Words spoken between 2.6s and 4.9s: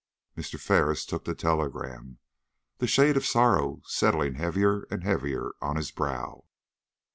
the shade of sorrow settling heavier